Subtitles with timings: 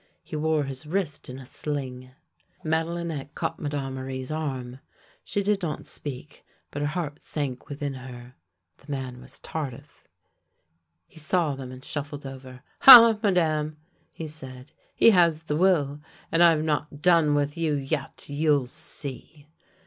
[0.23, 2.09] He wore his wrist in a sling.
[2.63, 4.79] Madelinette caught Madame Marie's arm.
[5.23, 8.33] She did not speak, but her heart sank within her.
[8.79, 10.07] The man was Tardif.
[11.05, 13.77] He saw them and shuffled over." Ha, Madame!"
[14.11, 19.49] he said," he has the will, and I've not done with you yet— you'll see!"